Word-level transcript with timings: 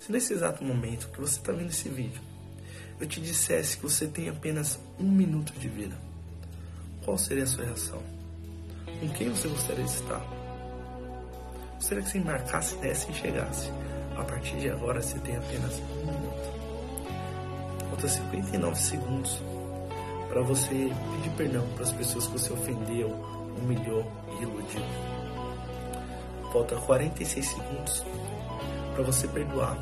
Se 0.00 0.10
nesse 0.10 0.32
exato 0.32 0.64
momento 0.64 1.10
que 1.10 1.20
você 1.20 1.38
está 1.38 1.52
vendo 1.52 1.68
esse 1.68 1.86
vídeo, 1.90 2.22
eu 2.98 3.06
te 3.06 3.20
dissesse 3.20 3.76
que 3.76 3.82
você 3.82 4.06
tem 4.06 4.30
apenas 4.30 4.80
um 4.98 5.04
minuto 5.04 5.52
de 5.52 5.68
vida, 5.68 5.94
qual 7.04 7.18
seria 7.18 7.44
a 7.44 7.46
sua 7.46 7.66
reação? 7.66 8.02
Com 8.98 9.08
quem 9.10 9.28
você 9.28 9.46
gostaria 9.46 9.84
de 9.84 9.90
estar? 9.90 10.24
Gostaria 11.74 12.02
que 12.02 12.10
você 12.10 12.18
embarcasse 12.18 12.76
nessa 12.76 13.10
e 13.10 13.14
chegasse. 13.14 13.70
A 14.16 14.24
partir 14.24 14.56
de 14.56 14.70
agora 14.70 15.02
você 15.02 15.18
tem 15.18 15.36
apenas 15.36 15.78
um 15.78 16.06
minuto. 16.06 16.50
Falta 17.90 18.08
59 18.08 18.76
segundos 18.76 19.42
para 20.30 20.40
você 20.40 20.68
pedir 20.68 21.30
perdão 21.36 21.68
para 21.74 21.84
as 21.84 21.92
pessoas 21.92 22.26
que 22.26 22.32
você 22.32 22.50
ofendeu, 22.50 23.08
humilhou 23.58 24.10
e 24.38 24.42
iludiu. 24.44 24.82
Falta 26.52 26.76
46 26.76 27.46
segundos 27.46 28.04
para 28.94 29.04
você 29.04 29.26
perdoar 29.28 29.78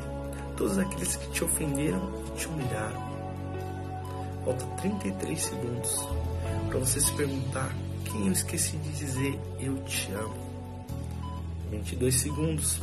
todos 0.55 0.77
aqueles 0.77 1.15
que 1.15 1.31
te 1.31 1.43
ofenderam 1.43 2.11
e 2.27 2.37
te 2.37 2.47
humilharam. 2.47 3.09
Falta 4.45 4.65
33 4.81 5.41
segundos 5.41 6.07
para 6.67 6.79
você 6.79 6.99
se 6.99 7.11
perguntar 7.13 7.73
quem 8.05 8.27
eu 8.27 8.33
esqueci 8.33 8.77
de 8.77 8.91
dizer 8.91 9.39
eu 9.59 9.77
te 9.83 10.11
amo. 10.11 10.35
22 11.71 12.15
segundos 12.15 12.81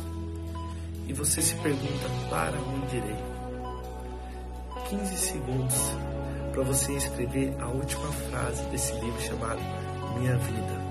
e 1.07 1.13
você 1.13 1.41
se 1.41 1.55
pergunta 1.55 2.09
para 2.29 2.57
onde 2.59 2.97
irei. 2.97 3.15
15 4.89 5.17
segundos 5.17 5.75
para 6.53 6.63
você 6.63 6.93
escrever 6.93 7.53
a 7.59 7.67
última 7.67 8.11
frase 8.11 8.63
desse 8.65 8.93
livro 8.93 9.21
chamado 9.21 9.59
Minha 10.17 10.37
Vida. 10.37 10.87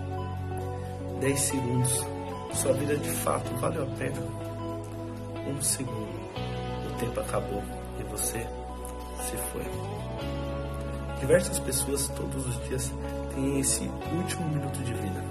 10 1.20 1.40
segundos. 1.40 2.06
Sua 2.54 2.73
vida 2.74 2.96
de 2.96 3.10
fato 3.10 3.50
valeu 3.56 3.82
a 3.82 3.96
pena. 3.96 4.55
Um 5.46 5.60
segundo. 5.62 6.08
O 6.90 6.98
tempo 6.98 7.20
acabou 7.20 7.62
e 8.00 8.02
você 8.04 8.46
se 9.20 9.36
foi. 9.52 9.62
Diversas 11.20 11.58
pessoas 11.58 12.08
todos 12.08 12.46
os 12.46 12.68
dias 12.68 12.92
têm 13.34 13.60
esse 13.60 13.90
último 14.12 14.48
minuto 14.48 14.78
de 14.78 14.92
vida. 14.92 15.24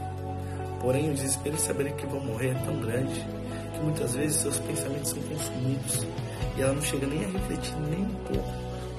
Porém, 0.80 1.10
o 1.10 1.14
desespero 1.14 1.56
de 1.56 1.62
saber 1.62 1.94
que 1.94 2.06
vão 2.06 2.20
morrer 2.20 2.50
é 2.50 2.66
tão 2.66 2.80
grande 2.80 3.26
que 3.74 3.80
muitas 3.82 4.16
vezes 4.16 4.38
seus 4.38 4.60
pensamentos 4.60 5.12
são 5.12 5.22
consumidos 5.24 6.06
e 6.58 6.62
ela 6.62 6.74
não 6.74 6.82
chega 6.82 7.08
nem 7.08 7.26
a 7.26 7.28
refletir 7.28 7.76
nem 7.90 8.04
um 8.04 8.16
pouco 8.26 8.54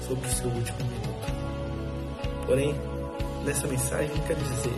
sobre 0.05 0.27
o 0.27 0.31
seu 0.31 0.49
último 0.49 0.77
minuto. 0.79 2.45
Porém, 2.45 2.75
nessa 3.43 3.67
mensagem 3.67 4.09
eu 4.09 4.23
quero 4.23 4.39
dizer 4.39 4.73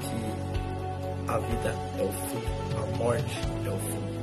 que 0.00 1.30
a 1.30 1.38
vida 1.38 1.74
é 1.98 2.02
o 2.02 2.12
fim, 2.12 2.42
a 2.76 2.96
morte 2.96 3.40
é 3.64 3.70
o 3.70 3.78
fim. 3.78 4.13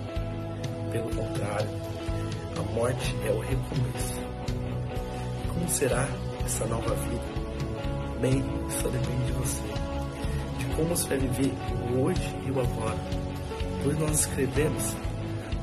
Pelo 0.91 1.09
contrário, 1.15 1.69
a 2.57 2.61
morte 2.73 3.15
é 3.25 3.31
o 3.31 3.39
recomeço. 3.39 4.21
Como 5.47 5.69
será 5.69 6.05
essa 6.45 6.65
nova 6.65 6.93
vida? 6.95 7.23
Bem, 8.19 8.43
só 8.69 8.89
depende 8.89 9.25
de 9.25 9.31
você, 9.31 9.63
de 10.57 10.65
como 10.75 10.89
você 10.89 11.07
vai 11.07 11.17
viver 11.19 11.53
o 11.93 12.01
hoje 12.01 12.35
e 12.45 12.51
o 12.51 12.59
agora. 12.59 12.97
Pois 13.83 13.99
nós 13.99 14.19
escrevemos 14.19 14.95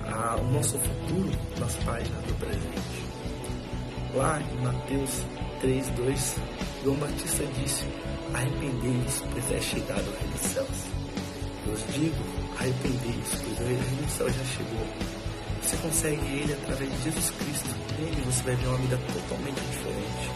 a, 0.06 0.36
o 0.36 0.50
nosso 0.50 0.78
futuro 0.78 1.30
nas 1.60 1.76
páginas 1.76 2.24
do 2.24 2.34
presente. 2.38 3.04
Lá 4.14 4.40
em 4.40 4.64
Mateus 4.64 5.22
3, 5.60 5.88
2, 5.90 6.36
João 6.82 6.96
Batista 6.96 7.44
disse: 7.60 7.84
Arrependei-vos, 8.32 9.22
pois 9.30 9.52
é 9.52 9.60
chegado 9.60 10.08
o 10.08 10.18
reino 10.18 10.32
dos 10.32 10.40
céus. 10.40 10.86
Eu 11.66 11.74
os 11.74 11.86
digo, 11.92 12.16
arrependei-vos, 12.58 13.34
pois 13.34 13.60
o 13.60 13.64
reino 13.64 14.02
dos 14.02 14.12
céus 14.12 14.34
já 14.34 14.44
chegou. 14.44 15.17
Você 15.62 15.76
consegue 15.78 16.26
ele 16.26 16.52
através 16.52 16.90
de 16.90 17.02
Jesus 17.04 17.30
Cristo. 17.30 17.68
Nele 17.98 18.22
você 18.24 18.42
vai 18.42 18.56
ver 18.56 18.66
uma 18.66 18.78
vida 18.78 18.98
totalmente 19.12 19.60
diferente. 19.60 20.30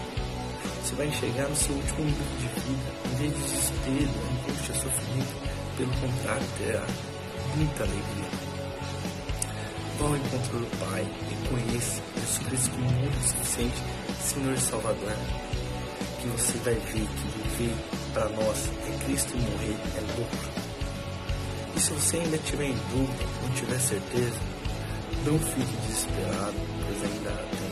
Você 0.82 0.94
vai 0.96 1.06
enxergar 1.06 1.48
no 1.48 1.56
seu 1.56 1.74
último 1.74 2.04
minuto 2.04 2.38
de 2.38 2.48
vida, 2.48 2.92
em 3.12 3.16
vez 3.16 3.32
de 3.32 3.42
desespero, 3.42 4.10
angústia, 4.30 4.74
sofrimento, 4.74 5.52
pelo 5.76 5.92
contrário, 5.92 6.46
terá 6.58 6.86
muita 7.56 7.82
alegria. 7.84 8.52
Vá 9.98 10.06
ao 10.06 10.16
encontro 10.16 10.58
do 10.58 10.78
Pai 10.78 11.06
e 11.30 11.48
conheça 11.48 12.02
Jesus 12.16 12.68
como 12.68 12.90
muito 12.90 13.28
suficiente, 13.28 13.76
Senhor 14.20 14.54
e 14.54 14.60
Salvador. 14.60 15.16
Que 16.20 16.28
você 16.28 16.58
vai 16.58 16.74
ver 16.74 17.06
que 17.06 17.58
viver 17.58 17.74
para 18.12 18.28
nós 18.28 18.70
é 18.86 19.04
Cristo 19.04 19.32
e 19.34 19.40
morrer 19.40 19.76
é 19.96 20.00
lucro. 20.18 20.50
E 21.76 21.80
se 21.80 21.90
você 21.92 22.16
ainda 22.18 22.38
tiver 22.38 22.66
em 22.66 22.76
dúvida, 22.90 23.24
não 23.42 23.50
tiver 23.54 23.78
certeza, 23.78 24.40
não 25.24 25.38
fique 25.38 25.76
desesperado, 25.86 26.54
pois 26.86 27.02
ainda 27.04 27.30
tem 27.30 27.71